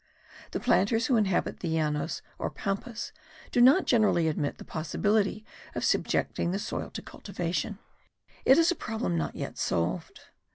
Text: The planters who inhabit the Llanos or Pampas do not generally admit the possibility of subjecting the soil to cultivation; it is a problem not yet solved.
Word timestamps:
The 0.49 0.59
planters 0.59 1.05
who 1.05 1.15
inhabit 1.15 1.59
the 1.59 1.67
Llanos 1.67 2.23
or 2.39 2.49
Pampas 2.49 3.11
do 3.51 3.61
not 3.61 3.85
generally 3.85 4.27
admit 4.27 4.57
the 4.57 4.65
possibility 4.65 5.45
of 5.75 5.85
subjecting 5.85 6.49
the 6.49 6.57
soil 6.57 6.89
to 6.95 7.03
cultivation; 7.03 7.77
it 8.43 8.57
is 8.57 8.71
a 8.71 8.75
problem 8.75 9.15
not 9.15 9.35
yet 9.35 9.59
solved. 9.59 10.21